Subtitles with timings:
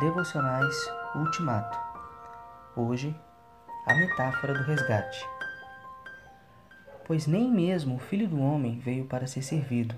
[0.00, 0.74] Devocionais
[1.14, 1.78] Ultimato.
[2.74, 3.14] Hoje,
[3.86, 5.24] a metáfora do resgate.
[7.06, 9.94] Pois nem mesmo o Filho do Homem veio para ser servido,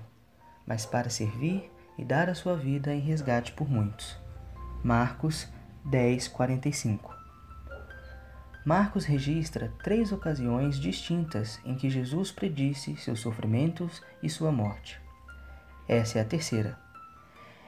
[0.67, 4.15] mas para servir e dar a sua vida em resgate por muitos.
[4.83, 5.47] Marcos
[5.83, 7.15] 10, 45.
[8.63, 15.01] Marcos registra três ocasiões distintas em que Jesus predisse seus sofrimentos e sua morte.
[15.87, 16.86] Essa é a terceira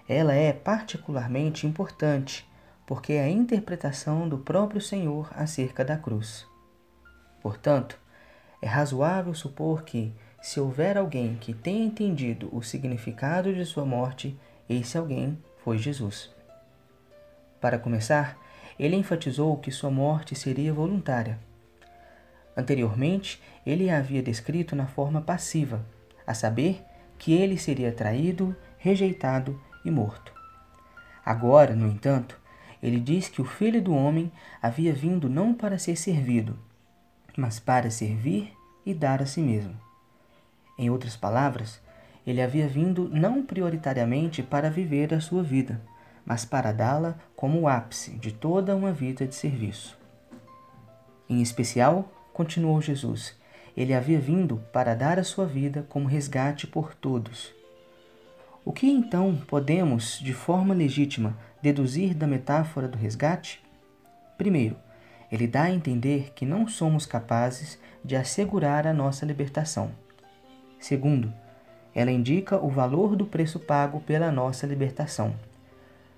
[0.10, 2.50] ela é particularmente importante
[2.84, 6.48] porque é a interpretação do próprio Senhor acerca da cruz.
[7.40, 7.96] Portanto,
[8.60, 14.36] é razoável supor que, se houver alguém que tenha entendido o significado de sua morte,
[14.68, 16.32] esse alguém foi Jesus.
[17.62, 18.36] Para começar,
[18.80, 21.38] ele enfatizou que sua morte seria voluntária.
[22.58, 25.86] Anteriormente, ele a havia descrito na forma passiva,
[26.26, 26.82] a saber,
[27.20, 30.34] que ele seria traído, rejeitado e morto.
[31.26, 32.40] Agora, no entanto,
[32.82, 34.32] ele diz que o Filho do Homem
[34.62, 36.58] havia vindo não para ser servido,
[37.38, 38.54] mas para servir
[38.86, 39.76] e dar a si mesmo.
[40.78, 41.82] Em outras palavras,
[42.26, 45.82] ele havia vindo não prioritariamente para viver a sua vida,
[46.26, 49.98] mas para dá-la como o ápice de toda uma vida de serviço.
[51.30, 53.38] Em especial, continuou Jesus,
[53.76, 57.59] ele havia vindo para dar a sua vida como resgate por todos
[58.66, 63.62] o que então podemos, de forma legítima, deduzir da metáfora do resgate?
[64.38, 64.76] Primeiro,
[65.32, 69.92] ele dá a entender que não somos capazes de assegurar a nossa libertação.
[70.80, 71.34] Segundo,
[71.94, 75.36] ela indica o valor do preço pago pela nossa libertação.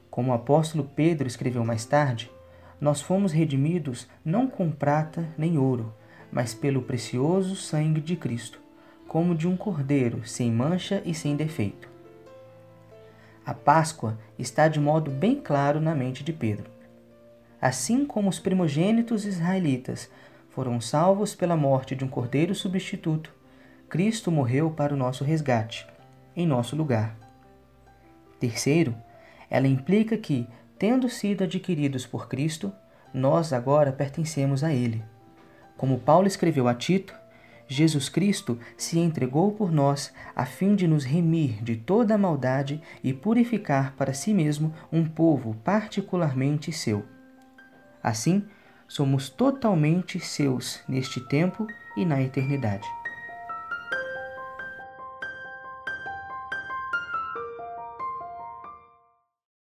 [0.09, 2.31] Como o apóstolo Pedro escreveu mais tarde,
[2.79, 5.93] nós fomos redimidos não com prata nem ouro,
[6.31, 8.59] mas pelo precioso sangue de Cristo,
[9.07, 11.90] como de um cordeiro sem mancha e sem defeito.
[13.45, 16.69] A Páscoa está de modo bem claro na mente de Pedro.
[17.59, 20.09] Assim como os primogênitos israelitas
[20.49, 23.33] foram salvos pela morte de um cordeiro substituto,
[23.89, 25.87] Cristo morreu para o nosso resgate,
[26.35, 27.15] em nosso lugar.
[28.39, 28.95] Terceiro,
[29.49, 30.47] ela implica que,
[30.77, 32.71] tendo sido adquiridos por Cristo,
[33.13, 35.03] nós agora pertencemos a Ele.
[35.77, 37.13] Como Paulo escreveu a Tito,
[37.71, 42.81] Jesus Cristo se entregou por nós a fim de nos remir de toda a maldade
[43.01, 47.05] e purificar para si mesmo um povo particularmente seu.
[48.03, 48.43] Assim,
[48.89, 51.65] somos totalmente seus neste tempo
[51.95, 52.85] e na eternidade.